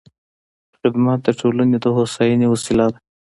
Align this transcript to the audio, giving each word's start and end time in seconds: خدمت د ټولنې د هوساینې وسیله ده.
خدمت 0.79 1.19
د 1.25 1.29
ټولنې 1.39 1.77
د 1.81 1.85
هوساینې 1.97 2.47
وسیله 2.49 2.85
ده. 2.91 2.99